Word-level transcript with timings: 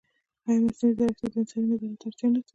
ایا 0.47 0.59
مصنوعي 0.65 0.93
ځیرکتیا 0.97 1.27
د 1.33 1.35
انساني 1.39 1.67
نظارت 1.71 2.01
اړتیا 2.05 2.27
نه 2.27 2.39
زیاتوي؟ 2.41 2.49